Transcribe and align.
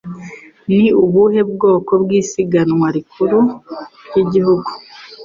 Ni 0.75 0.87
ubuhe 1.03 1.41
bwoko 1.51 1.91
bw'isiganwa 2.03 2.87
rikuru 2.95 3.39
ryigihugu? 4.07 4.69